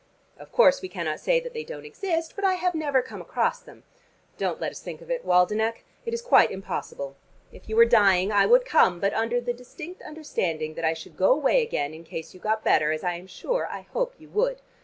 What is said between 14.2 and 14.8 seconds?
would.